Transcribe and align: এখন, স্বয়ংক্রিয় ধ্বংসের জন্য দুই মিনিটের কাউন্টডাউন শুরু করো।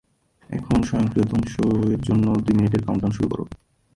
এখন, 0.49 0.79
স্বয়ংক্রিয় 0.83 1.25
ধ্বংসের 1.25 2.01
জন্য 2.01 2.25
দুই 2.35 2.55
মিনিটের 2.55 2.83
কাউন্টডাউন 2.85 3.11
শুরু 3.11 3.27
করো। 3.29 3.45